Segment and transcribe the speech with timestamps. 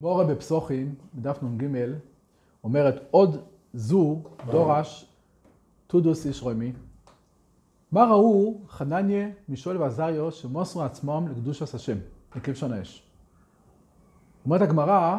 [0.00, 1.66] מורה בפסוחים, בדף נ"ג,
[2.64, 3.36] אומרת עוד
[3.74, 5.12] זו דורש
[5.86, 6.72] תודוס איש רומי.
[7.92, 11.96] מה ראו חנניה, מישול ועזריו שמוסרו עצמם לקדושת השם,
[12.36, 13.10] לכבשון האש.
[14.44, 15.18] אומרת הגמרא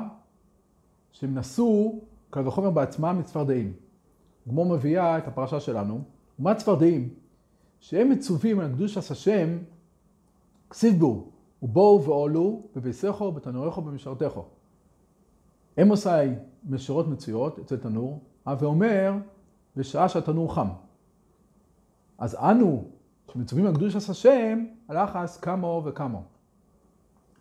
[1.12, 2.00] שהם נשאו
[2.30, 3.74] קל וחומר בעצמם מצפרדעים.
[4.50, 6.02] גמור מביאה את הפרשה שלנו,
[6.40, 7.10] ומה צפרדעים?
[7.80, 9.58] שהם מצווים על קדושת השם,
[10.70, 11.30] כסיב בו,
[11.62, 14.59] ובואו ועולו בביסכו, בתנוריכו ובמשרתכו.
[15.78, 16.10] הם עושי
[16.70, 18.24] משירות מצויות אצל תנור,
[18.60, 19.14] ואומר
[19.76, 20.68] בשעה שהתנור חם.
[22.18, 22.86] אז אנו,
[23.34, 26.24] שמצווים על קדושת השם, על אחס כמו וכמו.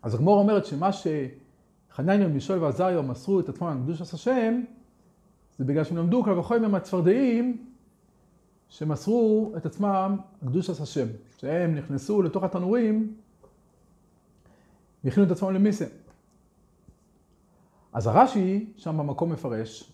[0.01, 4.61] אז הגמור אומרת שמה שחנניה, מישול ועזריו מסרו את עצמם על קדושת השם,
[5.57, 7.65] זה בגלל שהם למדו כל וחומר מהצפרדעים
[8.69, 11.07] שמסרו את עצמם על קדושת השם.
[11.39, 13.13] שהם נכנסו לתוך התנורים
[15.03, 15.85] והכינו את עצמם למיסה.
[17.93, 19.91] אז הרש"י שם במקום מפרש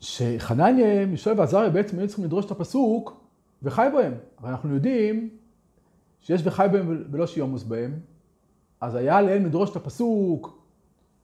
[0.00, 3.20] שחנניה, מישול ועזריה בעצם היו צריכים לדרוש את הפסוק
[3.62, 4.14] וחי בהם.
[4.38, 5.30] הרי אנחנו יודעים
[6.20, 8.00] שיש וחי בהם ולא שיומוס בהם,
[8.80, 10.62] אז היה עליהם לדרוש את הפסוק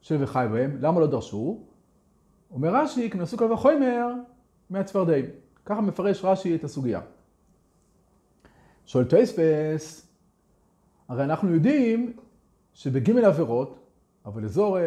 [0.00, 1.60] של וחי בהם, למה לא דרשו?
[2.50, 4.06] אומר רש"י, כנסו כל וחומר
[4.70, 5.24] מהצפרדעים.
[5.64, 7.00] ככה מפרש רש"י את הסוגיה.
[8.86, 10.06] שואל טייספס,
[11.08, 12.12] הרי אנחנו יודעים
[12.74, 13.85] שבגימל עבירות,
[14.26, 14.78] אבל אזור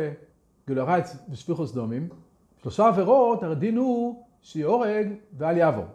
[0.68, 2.10] גילוי רייץ ושפיכוס דומים,
[2.62, 5.86] שלושה עבירות, הרי דין הוא שיהורג ואל יעבור.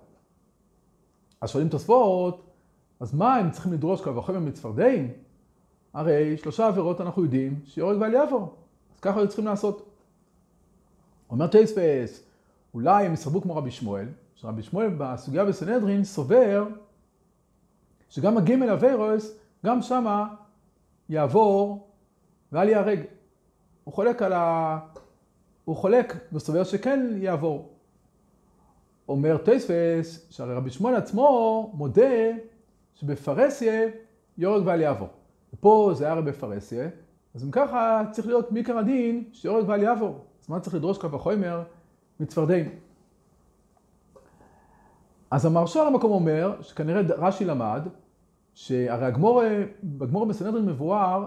[1.41, 2.51] אז שואלים תוספות,
[3.01, 5.13] אז מה הם צריכים לדרוש כל וחומר מצפרדעים?
[5.95, 8.55] הרי שלושה עבירות אנחנו יודעים שיהורג ואל יעבור.
[8.95, 9.91] אז ככה היו צריכים לעשות.
[11.31, 12.23] אומר טייספס,
[12.75, 16.67] אולי הם יסרבו כמו רבי שמואל, שרבי שמואל בסוגיה בסנהדרין סובר
[18.09, 20.35] שגם הגימל אביירוס, גם שמה
[21.09, 21.89] יעבור
[22.53, 23.01] ואל ייהרג.
[23.85, 24.79] הוא חולק על ה...
[25.65, 27.69] הוא חולק וסובר שכן יעבור.
[29.09, 32.31] אומר טייספס, שהרי רבי שמואל עצמו מודה
[32.95, 33.89] שבפרסיה
[34.39, 35.09] יורג ואל יעבור.
[35.55, 36.89] ופה זה היה הרי בפרסיה,
[37.35, 40.19] אז אם ככה צריך להיות מעיקר הדין שיורג ואל יעבור.
[40.43, 41.63] אז מה צריך לדרוש קו וחומר
[42.21, 42.71] מצפרדעים?
[45.31, 47.89] אז המרשה על המקום אומר, שכנראה רש"י למד,
[48.55, 49.43] שהרי הגמור,
[49.85, 51.27] בגמור בסנהדרין מבואר,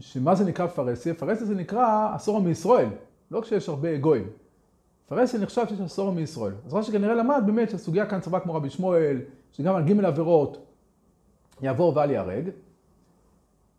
[0.00, 1.14] שמה זה נקרא פרסיה?
[1.14, 2.88] פרסיה זה נקרא עשור מישראל,
[3.30, 4.26] לא כשיש הרבה גויים.
[5.06, 6.52] פרסיה נחשב שיש עשור מישראל.
[6.66, 9.20] אז רש"י כנראה למד באמת שהסוגיה כאן צבא כמו רבי שמואל,
[9.52, 10.66] שגם על ג' עבירות
[11.62, 12.48] יעבור ואל ייהרג,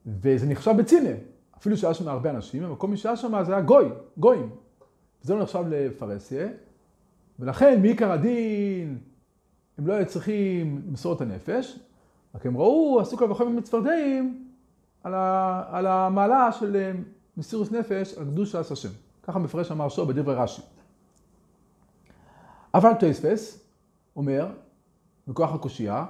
[0.06, 1.10] וזה נחשב בצינה,
[1.58, 4.50] אפילו שהיה שם הרבה אנשים, אבל כל מי שהיה שם זה היה גוי, גויים.
[5.24, 6.48] וזה לא נחשב לפרסיה,
[7.40, 8.98] ולכן מעיקר הדין
[9.78, 11.80] הם לא היו צריכים למסור את הנפש,
[12.36, 14.43] רק הם ראו, עשו כל וחומר מצפרדעים
[15.04, 16.92] על, ה, על המעלה של
[17.38, 18.90] מסירוס נפש על קדוש השם.
[19.24, 20.62] ככה מפרש המרשו בדברי רש"י.
[22.74, 23.68] אבל טייספס
[24.16, 24.48] אומר,
[25.28, 26.06] בכוח הקושייה,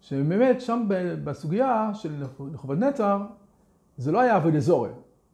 [0.00, 0.84] שבאמת שם
[1.24, 3.18] בסוגיה של לכבוד נצר,
[3.96, 4.90] זה לא היה אבוי לזורי,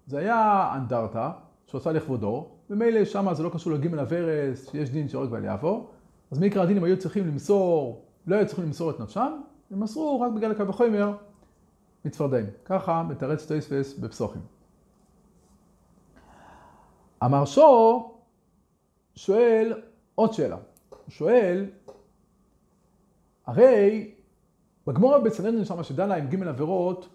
[0.06, 1.32] זה היה אנדרטה
[1.66, 5.90] שעושה לכבודו, ומילא שם זה לא קשור לגימל הוורס, שיש דין שהורג ואל יעבור,
[6.30, 9.32] אז מעיקר הדין הם היו צריכים למסור, לא היו צריכים למסור את נפשם,
[9.70, 11.12] הם מסרו רק בגלל הקו וחומר
[12.04, 12.46] מצפרדעים.
[12.64, 14.42] ככה מתרץ טייספס בפסוחים.
[17.20, 18.10] המרשו
[19.14, 19.82] שואל
[20.14, 20.56] עוד שאלה.
[20.56, 21.66] הוא שואל,
[23.46, 24.10] הרי
[24.86, 27.08] בגמור בצנדרין שם שדנה עם ג' עבירות,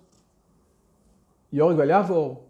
[1.54, 2.44] יהורג ואל יעבור,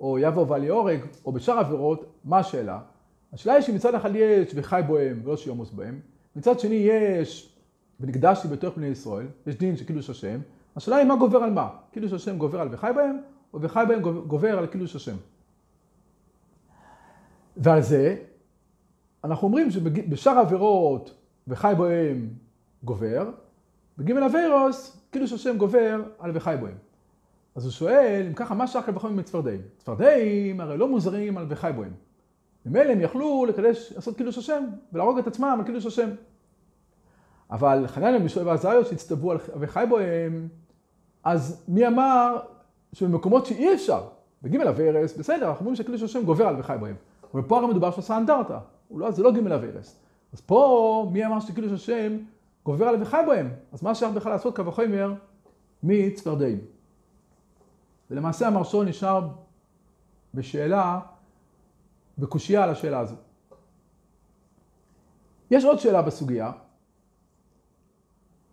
[0.00, 2.80] או יעבור ואל יהורג, או בשאר עבירות, מה השאלה?
[3.32, 6.00] השאלה היא שמצד אחד יש וחי בוהם ולא שיומוס בהם,
[6.36, 7.56] מצד שני יש
[8.00, 10.40] ונקדשתי בתוך בני ישראל, יש דין של קידוש השם,
[10.76, 13.18] השאלה היא מה גובר על מה, קידוש השם גובר על וחי בהם,
[13.54, 15.16] או וחי בהם גובר על קידוש השם.
[17.56, 18.16] ועל זה
[19.24, 21.14] אנחנו אומרים שבשאר עבירות
[21.48, 22.28] וחי בהם
[22.82, 23.30] גובר,
[23.98, 26.74] בגימל אביירוס קידוש השם גובר על וחי בהם.
[27.54, 29.60] אז הוא שואל, אם ככה, מה שאר כל וחומר מצפרדעים?
[29.78, 31.92] צפרדעים הרי לא מוזרים על וחי בהם.
[32.66, 36.10] ממילא הם יכלו לקדש, לעשות קידוש השם ולהרוג את עצמם על קידוש השם.
[37.50, 40.48] אבל חנניה מישול ועזריות שהצטוו על וחי בהם,
[41.24, 42.36] אז מי אמר
[42.92, 44.02] שבמקומות שאי אפשר,
[44.42, 46.96] בגימל אביירס, בסדר, אנחנו אומרים שקידוש השם גובר על וחי בהם.
[47.34, 48.58] אבל פה הרי מדובר שעושה אנדרטה,
[48.90, 49.96] לא, זה לא גימל אביירס.
[50.32, 52.16] אז פה מי אמר שקידוש השם
[52.64, 53.50] גובר על וחי בהם?
[53.72, 55.14] אז מה שייך בכלל לעשות קו וחומר
[55.82, 56.58] מצפרדעים.
[58.10, 59.28] ולמעשה המרשו נשאר
[60.34, 61.00] בשאלה,
[62.18, 63.14] בקושייה על השאלה הזו.
[65.50, 66.52] יש עוד שאלה בסוגיה,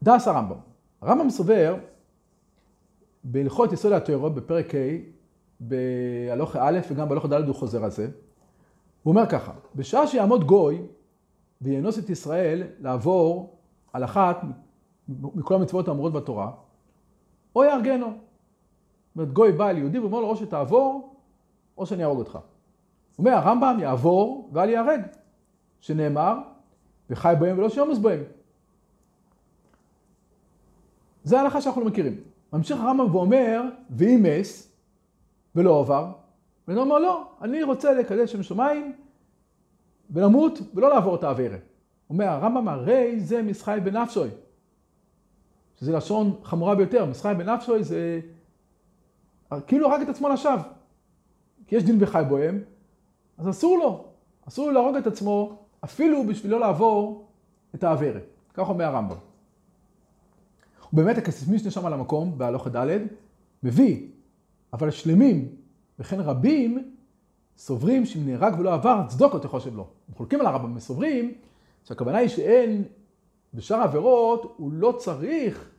[0.08, 0.56] דס הרמב"ם.
[1.02, 1.76] הרמב"ם סובר
[3.24, 4.78] בהלכות יסוד התיאוריות בפרק ה'
[5.60, 8.10] בהלוך א' וגם בהלוך ד' הוא חוזר על זה.
[9.04, 10.82] הוא אומר ככה, בשעה שיעמוד גוי
[11.62, 13.58] וינוס את ישראל לעבור
[13.94, 14.42] על אחת
[15.10, 16.52] מכל המצוות האמורות בתורה,
[17.56, 18.08] או יהרגנו.
[18.08, 21.16] זאת אומרת, גוי בא אל יהודי ואומר לו, או שתעבור,
[21.78, 22.40] או שאני אהרוג אותך.
[23.20, 25.02] אומר, הרמב"ם יעבור ואל ייהרג,
[25.80, 26.38] שנאמר,
[27.10, 28.24] וחי בהם ולא שיומוס בהם.
[31.28, 32.16] זה ההלכה שאנחנו מכירים.
[32.54, 34.72] ממשיך הרמב"ם ואומר, ואם מס,
[35.56, 36.12] ולא עבר,
[36.68, 38.94] ואני אומר, לא, אני רוצה לקדש שם שמיים,
[40.10, 41.58] ולמות, ולא לעבור את העבירה.
[42.10, 44.30] אומר הרמב"ם, הרי זה מסחי בנפשוי.
[45.80, 48.20] שזה לשון חמורה ביותר, מסחי בנפשוי זה
[49.68, 50.64] כאילו הרג את עצמו לשווא.
[51.68, 52.64] כי יש דין וחי בוהם,
[53.38, 54.06] אז אסור לו,
[54.48, 57.28] אסור לו להרוג את עצמו, אפילו בשביל לא לעבור
[57.76, 58.20] את העבירה.
[58.54, 59.16] כך אומר הרמב"ם.
[60.94, 62.98] ובאמת משנה שם על המקום, בהלוך ד',
[63.64, 64.08] מביא,
[64.74, 65.48] אבל שלמים
[66.00, 66.94] וכן רבים
[67.58, 69.88] סוברים שאם נהרג ולא עבר, צדוקו תחושב לו.
[70.10, 71.34] הם חולקים על הרמב"ם וסוברים
[71.84, 72.84] שהכוונה היא שאין
[73.54, 75.70] בשאר העבירות, הוא לא צריך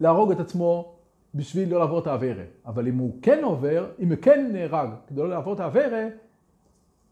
[0.00, 0.94] להרוג את עצמו
[1.34, 2.44] בשביל לא לעבור את העבירה.
[2.66, 6.06] אבל אם הוא כן עובר, אם הוא כן נהרג כדי לא לעבור את העבירה,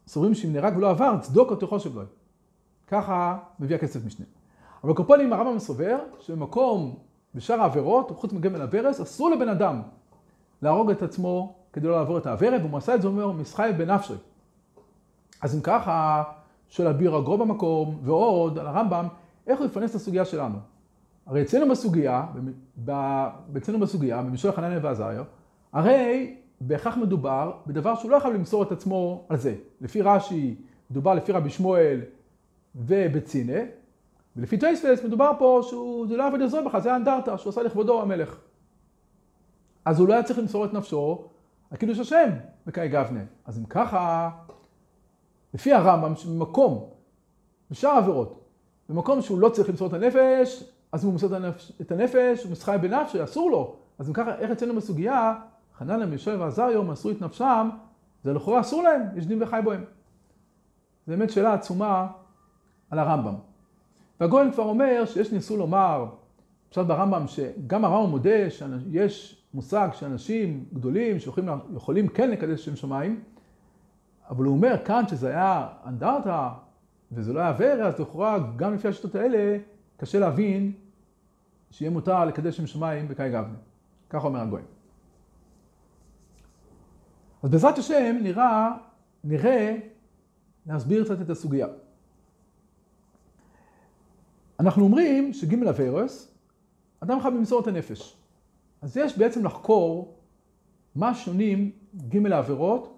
[0.07, 2.01] סוברים שאם נהרג ולא עבר, צדוקו תחושב לו.
[2.87, 4.25] ככה מביא הכסף משנה.
[4.83, 6.95] אבל קופונים הרמב"ם סובר שבמקום
[7.35, 9.81] בשאר העבירות, חוץ מגמל הברס, אסור לבן אדם
[10.61, 14.13] להרוג את עצמו כדי לא לעבור את העבירה, והוא עשה את זה, אומר, מסחי בנפשי.
[15.41, 16.23] אז אם ככה,
[16.69, 19.07] שואל אביר הגרו במקום, ועוד על הרמב"ם,
[19.47, 20.57] איך הוא יפרנס את הסוגיה שלנו?
[21.25, 22.25] הרי אצלנו בסוגיה,
[23.57, 25.23] אצלנו בסוגיה, במישור חנניה ועזריה,
[25.73, 29.55] הרי בהכרח מדובר בדבר שהוא לא יכול למסור את עצמו על זה.
[29.81, 30.55] לפי רש"י,
[30.91, 32.01] מדובר לפי רבי שמואל
[32.75, 33.59] ובצינה,
[34.37, 38.37] ולפי טייספס מדובר פה שזה לא עבד עזרו בכלל, זה האנדרטה שהוא עשה לכבודו המלך.
[39.85, 41.25] אז הוא לא היה צריך למסור את נפשו
[41.71, 42.29] על קידוש השם
[42.65, 43.19] בקאי גבנה.
[43.45, 44.29] אז אם ככה,
[45.53, 46.89] לפי הרמב"ם, שבמקום,
[47.71, 48.43] בשאר העבירות,
[48.89, 51.27] במקום שהוא לא צריך למסור את הנפש, אז הוא מוסר
[51.81, 53.75] את הנפש, הוא מסחי בנפשו, אסור לו.
[53.99, 55.35] אז אם ככה, איך אצלנו בסוגיה,
[55.77, 57.69] חנן מישל ועזריו מסרו את נפשם,
[58.23, 59.83] זה לכאורה אסור להם, יש דין וחי בהם.
[61.07, 62.07] זו באמת שאלה עצומה
[62.89, 63.46] על הרמב"ם.
[64.19, 66.05] והגויין כבר אומר שיש ניסו לומר,
[66.67, 73.23] עכשיו ברמב"ם, שגם הרמב"ם מודה שיש מושג שאנשים גדולים שיכולים כן לקדש שם שמיים,
[74.29, 76.49] אבל הוא אומר כאן שזה היה אנדרטה
[77.11, 79.57] וזה לא היה ורה, אז לכאורה גם לפי השיטות האלה
[79.97, 80.71] קשה להבין
[81.71, 83.57] שיהיה מותר לקדש שם שמיים בקאי גבנה.
[84.09, 84.65] ככה אומר הגויים.
[87.43, 88.71] אז בעזרת השם נראה,
[89.23, 89.77] נראה
[90.65, 91.67] להסביר קצת את הסוגיה.
[94.59, 96.37] אנחנו אומרים שג' אברס,
[96.99, 98.17] אדם חייב למסור את הנפש.
[98.81, 100.17] אז יש בעצם לחקור
[100.95, 101.71] מה שונים
[102.07, 102.97] ג' העבירות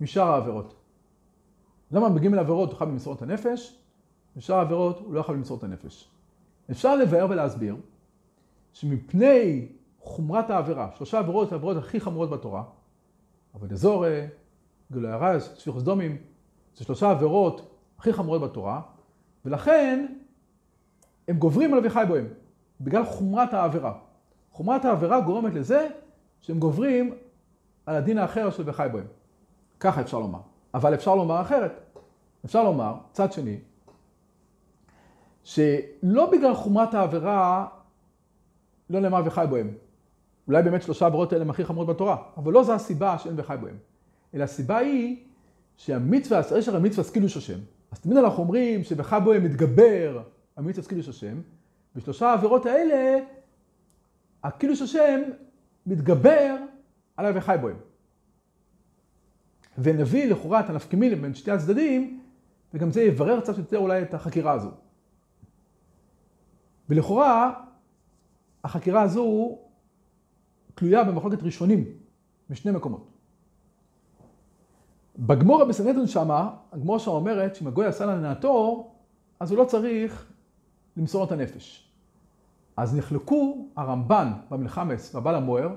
[0.00, 0.74] משאר העבירות.
[1.90, 3.78] למה בג' העבירות הוא חייב למסור את הנפש,
[4.36, 6.08] בשאר העבירות הוא לא חייב למסור את הנפש.
[6.70, 7.76] אפשר לבאר ולהסביר
[8.72, 9.68] שמפני
[10.00, 12.64] חומרת העבירה, שלושה עבירות העבירות הכי חמורות בתורה,
[13.54, 14.26] עבוד אזורי,
[14.92, 16.16] גילוי הרז, שפיכוס דומים,
[16.76, 18.80] זה שלושה עבירות הכי חמורות בתורה,
[19.44, 20.06] ולכן
[21.32, 22.26] הם גוברים על אביחי בוהם,
[22.80, 23.92] בגלל חומרת העבירה.
[24.50, 25.88] חומרת העבירה גורמת לזה
[26.40, 27.14] שהם גוברים
[27.86, 29.04] על הדין האחר של אביחי בוהם.
[29.80, 30.38] ככה אפשר לומר.
[30.74, 31.98] אבל אפשר לומר אחרת.
[32.44, 33.58] אפשר לומר, צד שני,
[35.44, 37.66] שלא בגלל חומרת העבירה
[38.90, 39.70] לא נאמר וחי בוהם.
[40.48, 43.56] אולי באמת שלושה עבירות האלה הם הכי חמורות בתורה, אבל לא זו הסיבה שאין וחי
[43.60, 43.76] בוהם.
[44.34, 45.24] אלא הסיבה היא
[45.76, 47.58] שהמצווה, אשר המצווה סקילוש השם.
[47.92, 50.22] אז תמיד אנחנו אומרים שבחי בוהם מתגבר
[50.56, 51.40] המצווה סקילוש השם,
[51.96, 53.24] בשלושה העבירות האלה,
[54.44, 55.20] הקילוש השם
[55.86, 56.56] מתגבר
[57.16, 57.76] על ה"וחי בוהם".
[59.78, 62.22] ונביא לכאורה את הנפקמילים בין שתי הצדדים,
[62.74, 64.70] וגם זה יברר קצת יותר אולי את החקירה הזו.
[66.88, 67.64] ולכאורה,
[68.64, 69.58] החקירה הזו
[70.74, 71.84] תלויה במחלוקת ראשונים,
[72.50, 73.08] בשני מקומות.
[75.18, 78.90] בגמורה בסנדרין שמה, הגמורה שם אומרת שאם הגוי עשה לנעתו,
[79.40, 80.31] אז הוא לא צריך
[80.96, 81.88] למסור את הנפש.
[82.76, 85.74] אז נחלקו הרמב"ן במלחמס והבעל המוער,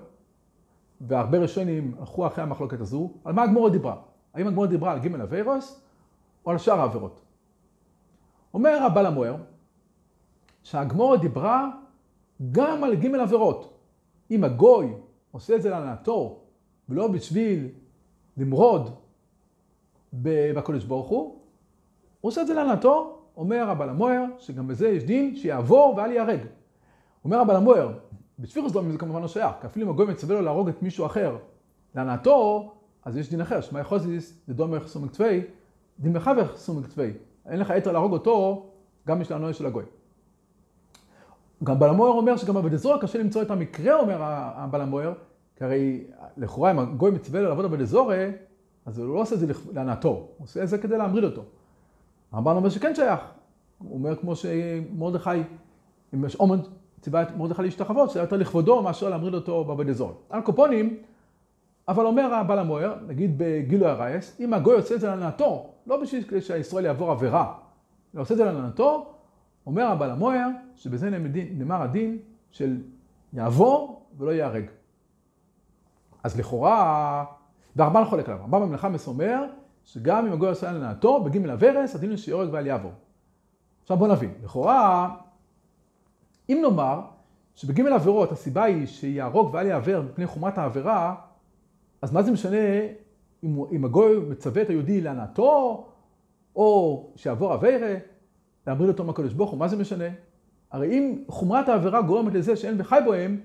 [1.01, 3.95] והרבה ראשונים הלכו אחרי המחלוקת הזו, על מה הגמורה דיברה.
[4.34, 5.81] האם הגמורה דיברה על ג' אביירוס
[6.45, 7.22] או על שאר העבירות.
[8.53, 9.36] אומר הבעל המוער,
[10.63, 11.69] שהגמורה דיברה
[12.51, 13.74] גם על ג' עבירות.
[14.31, 14.93] אם הגוי
[15.31, 16.39] עושה את זה להנאתו,
[16.89, 17.67] ולא בשביל
[18.38, 18.95] למרוד
[20.13, 21.39] בקודש ברוך הוא,
[22.22, 26.39] הוא עושה את זה להנאתו, אומר הבעל המוער, שגם בזה יש דין שיעבור ואל ייהרג.
[27.25, 27.92] אומר הבעל המוער,
[28.39, 31.06] בשפירוס דומים זה כמובן לא שייך, כי אפילו אם הגוי מצווה לו להרוג את מישהו
[31.06, 31.38] אחר,
[31.96, 32.72] להנאתו,
[33.06, 35.42] אז יש דין אחר, שמאי חוזיס, זה דומך סומק צווי,
[36.00, 37.13] דין מחבר סומק צווי.
[37.46, 38.65] אין לך יתר להרוג אותו,
[39.08, 39.84] גם יש לענוי של הגוי.
[41.63, 45.13] גם בלמויר אומר שגם עבד אזור קשה למצוא את המקרה, אומר הבלמויר,
[45.56, 46.04] כי הרי
[46.38, 48.32] לכאורה אם הגוי מצווה לו לעבוד עבד אזורי,
[48.86, 51.42] אז הוא לא עושה את זה להנאתו, הוא עושה את זה כדי להמריד אותו.
[52.36, 53.20] הרמב"ן אומר שכן שייך.
[53.77, 55.30] הוא אומר כמו שמרדכי,
[56.13, 56.60] אם יש אומן
[57.01, 60.13] ציווה את מרדכי להשתחוות, שזה יותר לכבודו מאשר להמריד אותו בעבד אזורי.
[60.30, 60.98] על קופונים,
[61.88, 66.39] אבל אומר הבעל המוער, נגיד בגילוי הרייס, אם הגוי עושה את זה להנאתו, לא בשביל
[66.39, 67.54] שהישראל יעבור עבירה,
[68.15, 69.13] אלא עושה את זה להנאתו,
[69.68, 71.10] אומר הבעל המוער, שבזה
[71.58, 72.18] נאמר הדין
[72.51, 72.77] של
[73.34, 74.65] יעבור ולא ייהרג.
[76.24, 77.25] אז לכאורה,
[77.75, 79.46] והרמב"ן חולק עליו, הרמב"ן במלאכה מסומר,
[79.86, 82.92] שגם אם הגוי עושה להנאתו, בגימל הוורס, הדין הוא שיורג ואל יעבור.
[83.82, 85.15] עכשיו בוא נבין, לכאורה,
[86.50, 87.01] אם נאמר
[87.56, 91.15] שבגימל עבירות הסיבה היא שיהרוג ואל יעבר מפני חומרת העבירה,
[92.01, 92.58] אז מה זה משנה
[93.44, 95.86] אם, אם הגוי מצווה את היהודי להנאתו,
[96.56, 97.96] או שיעבור אביירה,
[98.68, 100.06] להמריד אותו מהקדוש ברוך הוא, מה זה משנה?
[100.72, 103.42] הרי אם חומרת העבירה גורמת לזה שאין וחי בוהם,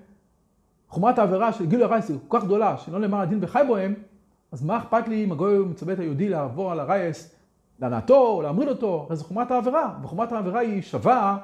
[0.87, 3.93] חומרת העבירה של גילוי הרייס היא כל כך גדולה, שלא נאמר הדין וחי בוהם,
[4.51, 7.35] אז מה אכפת לי אם הגוי מצווה את היהודי לעבור על הרייס,
[7.79, 9.05] להנאתו או להמריד אותו?
[9.07, 11.37] הרי זו חומרת העבירה, וחומרת העבירה היא שווה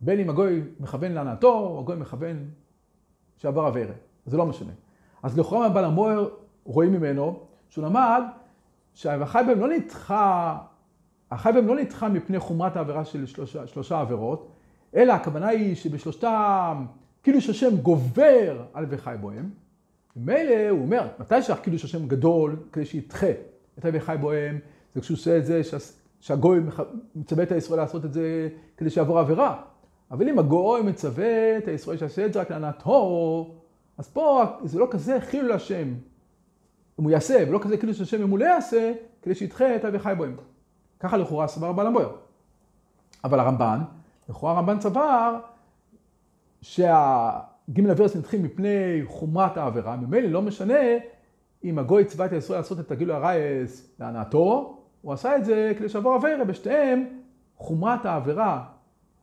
[0.00, 2.50] בין אם הגוי מכוון להנאתו, או הגוי מכוון
[3.36, 3.94] שעבר אביירה.
[4.26, 4.72] זה לא משנה.
[5.22, 6.28] אז לכאורה מבעל המוער
[6.64, 8.22] רואים ממנו שהוא למד
[8.94, 10.58] שהחי בהם לא נדחה,
[11.30, 14.48] החי בהם לא נדחה מפני חומרת העבירה של שלושה, שלושה עבירות,
[14.94, 16.86] אלא הכוונה היא שבשלושתם
[17.22, 19.50] קידוש השם גובר על וחי בוהם.
[20.18, 23.30] ומילא הוא אומר, מתי שהקידוש השם גדול כדי שידחה
[23.78, 24.58] את וחי בוהם,
[24.94, 25.60] זה כשהוא עושה את זה
[26.20, 26.60] שהגוי
[27.14, 29.62] מצווה את הישראל לעשות את זה כדי שיעבור עבירה.
[30.10, 33.54] אבל אם הגוי מצווה את הישראל שיעשה את זה רק לענתו,
[33.98, 35.88] אז פה זה לא כזה חילול השם
[36.98, 39.98] אם הוא יעשה, ולא כזה חילול השם אם הוא לא יעשה, כדי שידחה את אבי
[39.98, 40.36] חי בוהם.
[41.00, 42.08] ככה לכאורה סבר בעל המבויר.
[43.24, 43.78] אבל הרמב"ן,
[44.28, 45.38] לכאורה הרמב"ן סבר
[47.68, 50.74] שהגימל הוורס נדחים מפני חומרת העבירה, ממילא לא משנה
[51.64, 55.88] אם הגוי צבא את הישראל לעשות את הגילוי הרייס להנאתו, הוא עשה את זה כדי
[55.88, 57.20] שעבור אביירה, בשתיהם
[57.56, 58.64] חומרת העבירה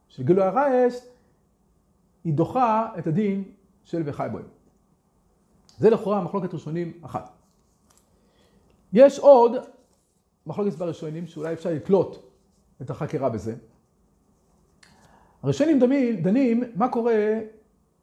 [0.08, 1.08] של גילוי הרייס
[2.24, 3.44] היא דוחה את הדין
[3.84, 4.46] של וחי בוהם.
[5.78, 7.30] זה לכאורה מחלוקת ראשונים אחת.
[8.94, 9.52] יש עוד
[10.46, 12.18] מחלוקת בראשונים שאולי אפשר לקלוט
[12.82, 13.56] את החקירה בזה.
[15.44, 15.80] הראשונים
[16.22, 17.40] דנים מה קורה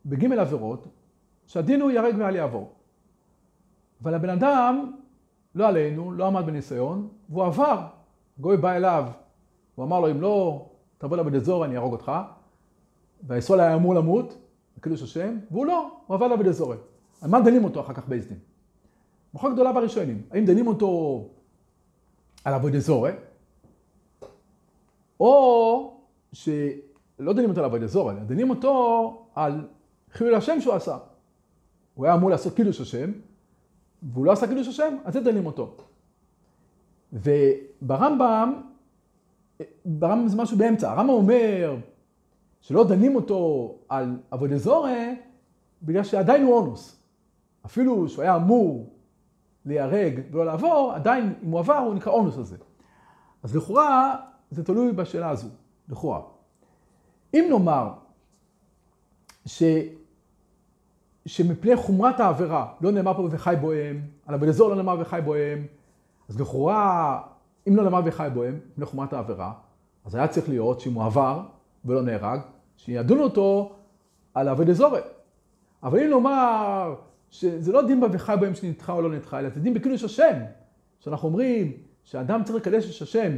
[0.07, 0.87] בגימל עבירות
[1.47, 2.73] שהדין הוא ייהרג ואל יעבור.
[4.03, 4.93] אבל הבן אדם,
[5.55, 7.87] לא עלינו, לא עמד בניסיון, והוא עבר.
[8.39, 9.05] גוי בא אליו,
[9.75, 10.67] הוא אמר לו, אם לא
[10.99, 12.13] תבוא לבית אזור אני אהרוג אותך.
[13.23, 14.39] והיסול היה אמור למות,
[14.77, 16.77] בקידוש השם, והוא לא, הוא עבר לבית אזורי.
[17.23, 18.39] על מה דנים אותו אחר כך בייס דין?
[19.53, 20.23] גדולה בראשונים.
[20.31, 21.25] האם דנים אותו
[22.45, 23.13] על עבוד אזורי,
[25.21, 26.01] או
[26.33, 29.69] שלא דנים אותו על עבוד אזורי, אלא דנים אותו על
[30.13, 30.99] חילול השם שהוא עשה.
[31.95, 33.13] הוא היה אמור לעשות קידוש השם,
[34.03, 35.77] והוא לא עשה קידוש השם, אז זה דנים אותו.
[37.13, 38.63] וברמב"ם,
[39.85, 40.91] ברמב"ם זה משהו באמצע.
[40.91, 41.77] הרמב"ם אומר
[42.61, 45.17] שלא דנים אותו על עבוד אזורי,
[45.83, 47.03] בגלל שעדיין הוא אונוס.
[47.67, 48.93] אפילו שהוא היה אמור
[49.67, 52.57] להיהרג ולא לעבור, עדיין אם הוא עבר הוא נקרא אונוס הזה.
[53.43, 54.17] אז לכאורה
[54.51, 55.49] זה תלוי בשאלה הזו,
[55.89, 56.21] לכאורה.
[57.35, 57.93] אם נאמר
[59.47, 59.63] ש...
[61.27, 65.67] שמפני חומרת העבירה לא נאמר פה וחי בוהם, על הבלזור לא נאמר וחי בוהם,
[66.29, 67.21] אז לכאורה,
[67.69, 69.53] אם לא נאמר וחי בוהם, מפני חומרת העבירה,
[70.05, 71.43] אז היה צריך להיות שאם הוא עבר
[71.85, 72.41] ולא נהרג,
[72.77, 73.73] שידונו אותו
[74.35, 75.01] על אבד אזורי.
[75.83, 76.95] אבל אם נאמר
[77.31, 80.39] שזה לא דין בה וחי שנדחה או לא נדחה, אלא זה דין בקידוש השם.
[81.01, 81.73] שאנחנו אומרים
[82.05, 83.33] שאדם צריך לקדש את השם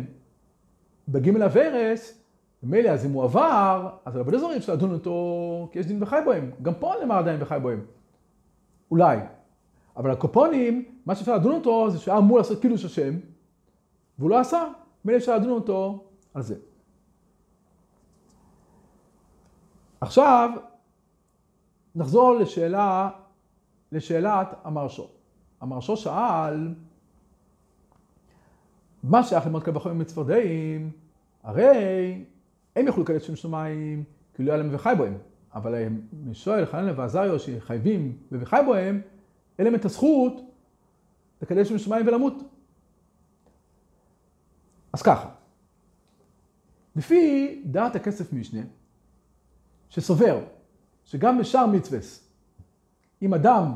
[1.09, 2.24] בגימל הוורס,
[2.65, 6.19] ומילא אז אם הוא עבר, אז הרבה דברים אפשר לדון אותו כי יש דין וחי
[6.27, 6.51] בהם.
[6.63, 7.85] גם פה נאמר עדיין וחי בהם.
[8.91, 9.19] אולי.
[9.97, 13.15] אבל הקופונים, מה שאפשר לדון אותו זה שהיה אמור לעשות קידוש השם,
[14.19, 14.65] והוא לא עשה,
[15.05, 16.05] מילא אפשר לדון אותו
[16.35, 16.57] על זה.
[20.01, 20.51] עכשיו,
[21.95, 23.11] נחזור לשאלה
[23.93, 25.09] לשאלת המרשו.
[25.61, 26.75] המרשו שאל,
[29.03, 30.91] מה שייך למות קל וחומר מצפרדעים?
[31.43, 32.25] הרי
[32.77, 34.05] הם יכלו לקדש שם שמיים
[34.35, 35.19] כי לא היה להם וחי בהם.
[35.55, 35.75] אבל
[36.25, 39.01] משואל, חנן ועזריו שחייבים וחי בהם,
[39.59, 40.41] אין להם את הזכות
[41.43, 42.35] לקדש שם שמיים ולמות.
[44.93, 45.29] אז ככה,
[46.97, 48.61] לפי דעת הכסף משנה,
[49.89, 50.45] שסובר
[51.05, 51.99] שגם בשאר מצווה
[53.23, 53.75] אם אדם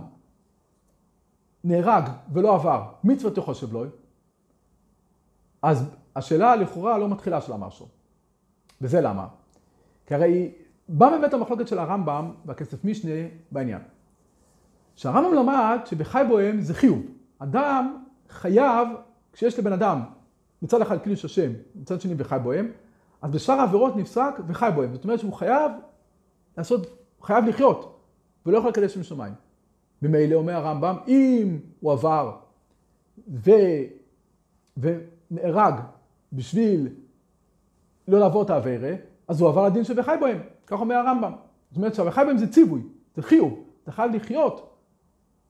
[1.65, 3.85] נהרג ולא עבר מצוות יחושב לו,
[5.63, 7.89] אז השאלה לכאורה לא מתחילה של המרשו.
[8.81, 9.27] וזה למה?
[10.07, 10.53] כי הרי
[10.89, 13.13] בא מבית המחלוקת של הרמב"ם והכסף משנה
[13.53, 13.81] בעניין.
[14.97, 17.03] שהרמב"ם למד שבחי בוהם זה חיוב.
[17.39, 18.89] אדם חייב,
[19.33, 20.01] כשיש לבן אדם
[20.63, 22.71] מצד אחד קידוש השם, מצד שני וחי בוהם,
[23.23, 24.95] אז בשאר העבירות נפסק וחי בוהם.
[24.95, 25.73] זאת אומרת שהוא חייב
[26.59, 26.87] לעשות,
[27.23, 28.01] חייב לחיות,
[28.47, 29.33] ולא יכול לקדש שם שמיים.
[30.03, 32.37] ממילא אומר הרמב"ם, אם הוא עבר
[33.29, 33.51] ו...
[34.77, 35.75] ונהרג
[36.33, 36.89] בשביל
[38.09, 38.93] לא לעבור את העבירה,
[39.29, 41.33] אז הוא עבר לדין שבחי בהם, כך אומר הרמב"ם.
[41.71, 42.83] זאת אומרת שהבחי בהם זה ציווי,
[43.17, 44.75] זה חיוב, אתה חייב לחיות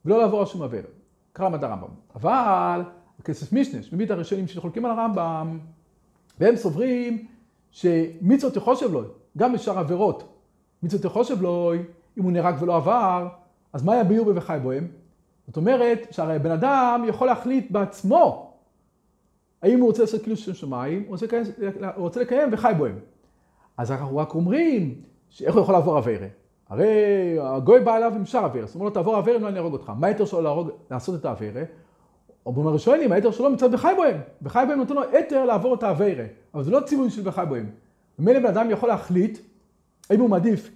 [0.05, 0.89] ולא לעבור על שום עבירה.
[1.35, 1.89] כך למד הרמב"ם.
[2.15, 2.83] אבל
[3.21, 5.59] הכסף משנה, שמביא הראשונים שחולקים על הרמב"ם,
[6.41, 7.27] והם סוברים
[7.71, 9.03] שמצוות יחושב לו,
[9.37, 10.39] גם בשאר עבירות,
[10.83, 11.73] מצוות יחושב לו,
[12.19, 13.29] אם הוא נהרג ולא עבר,
[13.73, 14.89] אז מה היה ביור וחי בוהם?
[15.47, 18.48] זאת אומרת שהרי בן אדם יכול להחליט בעצמו
[19.63, 21.17] האם הוא רוצה לעשות קידוש שם שמיים, או
[21.95, 22.99] הוא רוצה לקיים וחי בוהם.
[23.77, 24.95] אז אנחנו רק אומרים,
[25.45, 26.27] איך הוא יכול לעבור אביירה?
[26.69, 26.87] הרי
[27.41, 29.93] הגוי בא אליו עם שאר אביירה, זאת אומרת, תעבור אביירה אם לא אני אהרוג אותך.
[29.99, 31.63] מה היתר שלו להרוג, לעשות את האביירה?
[32.47, 34.17] אומרים הראשונים, היתר שלו מצד וחי בוהם.
[34.43, 36.25] וחי בוהם נותן לו היתר לעבור את האביירה,
[36.55, 37.71] אבל זה לא ציווי של וחי בוהם.
[38.19, 39.39] ומילא בן אדם יכול להחליט
[40.11, 40.71] האם הוא מעדיף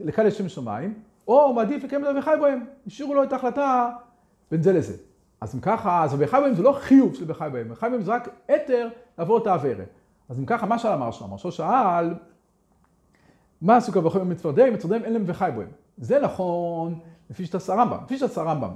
[0.00, 0.94] לקדש שם שמיים,
[1.28, 2.64] או הוא מעדיף לקיים את וחי בוהם.
[2.86, 3.90] השאירו לו את ההחלטה
[4.50, 5.09] בין זה לזה.
[5.40, 8.14] אז אם ככה, אז וחי בוהם זה לא חיוב של וחי בוהם, וחי בוהם זה
[8.14, 9.84] רק היתר לעבור את האביירה.
[10.28, 11.24] אז אם ככה, מה שאל המרשו?
[11.24, 12.14] המרשו שאל,
[13.62, 14.74] מה עשו כבר וחומר מצפרדיהם?
[14.74, 15.68] מצפרדיהם אין להם וחי בוהם.
[15.98, 16.98] זה נכון
[17.30, 18.70] לפי שיטת הרמב"ם, לפי שיטת הרמב"ם,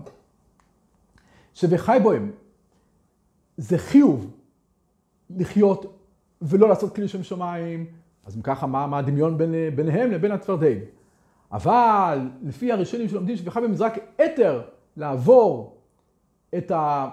[1.55, 2.33] שבחי בוהם
[3.57, 4.31] זה חיוב
[5.31, 5.99] לחיות
[6.43, 7.87] ולא לעשות כלי שם שמיים,
[8.25, 10.79] אז אם ככה, מה, מה הדמיון בין, ביניהם לבין הצפרדעים?
[11.53, 14.63] אבל לפי הראשונים שלומדים שבחי בוהם זה רק היתר
[14.97, 15.75] לעבור
[16.59, 17.09] את ה...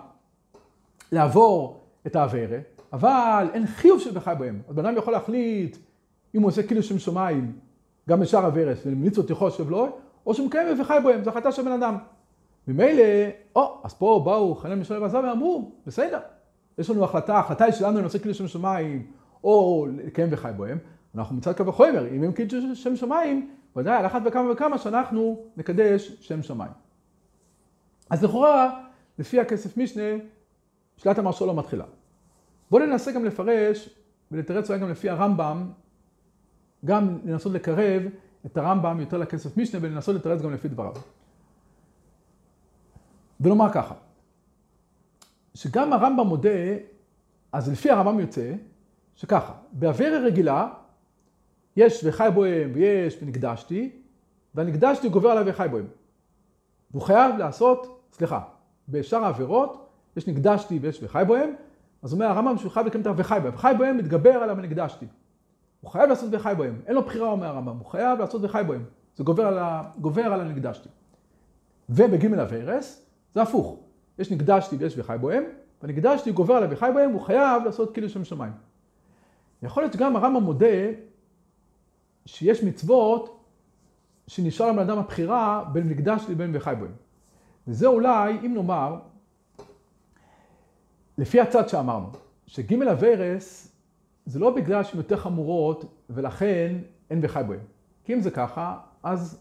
[1.12, 2.58] לעבור את העבירה,
[2.94, 4.62] אבל אין חיוב של בהם.
[4.68, 5.78] אז בן אדם יכול להחליט
[6.36, 7.54] אם הוא עושה כאילו שם שמיים,
[8.10, 11.72] גם בשאר הוורס, ולמצוות יחושב לו, או שהוא מקיים וחי בהם, זו החלטה של בן
[11.72, 11.98] אדם.
[12.68, 13.04] ממילא,
[13.56, 16.20] או, אז פה באו חנן משלם ועזב ואמרו, בסדר,
[16.78, 19.08] יש לנו החלטה, ההחלטה היא שלנו לנושא כאילו שם שמיים,
[19.44, 20.78] או לקיים וחי בהם,
[21.16, 25.44] אנחנו מצד קו החומר, אם הם כאילו שם שמיים, ודאי על אחת וכמה וכמה שאנחנו
[25.58, 26.72] נקדש שם שמיים.
[28.10, 28.84] אז לכאורה,
[29.20, 30.04] לפי הכסף משנה,
[30.98, 31.86] שלילת המרשו לא מתחילה.
[32.72, 33.90] בואו ננסה גם לפרש
[34.32, 35.72] ולתרץ אולי גם לפי הרמב"ם,
[36.86, 38.02] גם לנסות לקרב
[38.46, 40.94] את הרמב"ם יותר לכסף משנה ולנסות לתרץ גם לפי דבריו.
[43.40, 43.96] ולומר ככה,
[45.54, 46.50] שגם הרמב"ם מודה,
[47.52, 48.54] אז לפי הרמב"ם יוצא,
[49.16, 50.68] שככה, באווירה רגילה
[51.76, 53.92] יש וחי בוהם ויש ונקדשתי,
[54.56, 55.88] והנקדשתי גובר עליו וחי בוהם.
[56.92, 58.42] והוא חייב לעשות, סליחה,
[58.92, 61.54] בשאר העבירות יש נקדשתי ויש וחי בוהם,
[62.02, 63.54] אז אומר הרמב"ם שהוא חייב לקיים את וחי בהם.
[63.56, 65.06] וחי בהם מתגבר עליו ונקדשתי.
[65.82, 66.82] הוא חייב לעשות וחי בהם.
[66.88, 68.84] אין לו בחירה, אומר הרמב"ם, הוא חייב לעשות וחי בהם.
[69.16, 69.82] זה גובר על, ה...
[70.02, 70.90] גובר על הנקדשתי.
[71.90, 73.80] ובג' הוורס זה הפוך.
[74.20, 75.44] יש נקדשתי ויש וחי בהם,
[75.84, 78.54] ונקדשתי גובר עליו וחי בהם, הוא חייב לעשות כאילו שם שמיים.
[79.64, 80.68] יכול להיות שגם הרמב"ם מודה
[82.26, 83.46] שיש מצוות
[84.28, 86.92] שנשאר לבן אדם הבחירה בין נקדשתי לבין וחי בהם.
[87.68, 89.00] וזה אולי, אם נאמר,
[91.18, 92.10] לפי הצד שאמרנו,
[92.48, 93.76] שג' הוורס
[94.26, 96.76] זה לא בגלל שהן יותר חמורות ולכן
[97.10, 97.60] אין וחי בהם.
[98.04, 99.40] כי אם זה ככה, אז,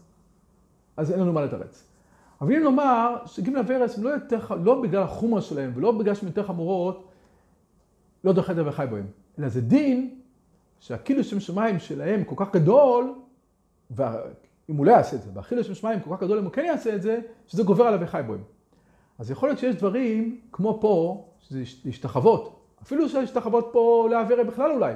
[0.97, 1.87] אז אין לנו מה לתרץ.
[2.41, 3.55] אבל אם נאמר שג' הם
[3.97, 4.11] לא,
[4.63, 7.07] לא בגלל החומרה שלהם ולא בגלל שהן יותר חמורות,
[8.23, 9.05] לא דוחה את וחי בהם.
[9.39, 10.19] אלא זה דין
[10.79, 13.13] שהכאילו שם שמיים שלהם כל כך גדול,
[14.71, 16.65] ואם הוא לא יעשה את זה, והכאילו שם שמיים כל כך גדול אם הוא כן
[16.65, 18.43] יעשה את זה, שזה גובר עליו וחי בהם.
[19.19, 22.59] אז יכול להיות שיש דברים, כמו פה, שזה להשתחוות.
[22.83, 24.93] אפילו שלהשתחוות פה לאווירה בכלל אולי.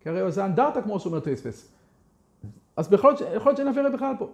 [0.00, 1.72] כי הרי זה אנדרטה כמו שאומר טייספס.
[2.76, 4.28] אז יכול להיות שאין אווירה בכלל פה.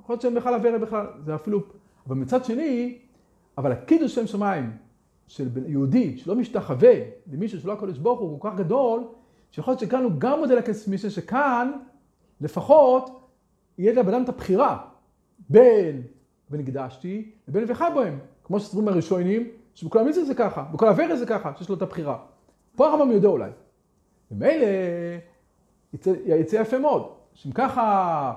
[0.00, 1.06] יכול להיות שאין בכלל אווירה בכלל.
[1.24, 1.60] זה אפילו...
[2.06, 2.98] אבל מצד שני,
[3.58, 4.72] אבל הקידוש שם שמיים
[5.26, 6.94] של יהודי שלא משתחווה
[7.32, 9.04] למישהו שלא הקודש ברוך הוא כל כך גדול,
[9.50, 11.72] שיכול להיות שכאן הוא גם מודל הכסף מישהו שכאן
[12.40, 13.25] לפחות
[13.78, 14.78] יהיה לבן אדם את הבחירה
[15.48, 16.02] בין
[16.50, 18.18] ונקדשתי לבין וחי בהם.
[18.44, 22.18] כמו שסבורים הראשונים, שבכל המצווה זה ככה, בכל הוורד זה ככה, שיש לו את הבחירה.
[22.76, 23.50] פה הרמב"ם יודע אולי.
[24.30, 24.66] ומילא
[26.26, 28.34] יצא, יפה מאוד, שאם ככה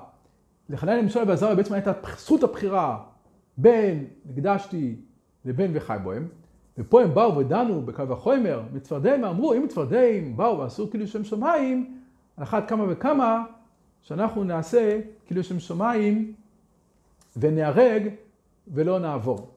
[0.69, 3.03] לחנן למשל בעזריה בעצם הייתה זכות הבחירה
[3.57, 4.95] בין הקדשתי
[5.45, 6.27] לבין וחי בוהם,
[6.77, 11.97] ופה הם באו ודנו בקו החומר, מצפרדיהם אמרו, אם מצפרדיהם באו ועשו כאילו שם שמיים,
[12.37, 13.43] על אחת כמה וכמה
[14.09, 16.33] שאנחנו נעשה כאילו שם שמיים
[17.37, 18.03] ונהרג
[18.67, 19.49] ולא נעבור.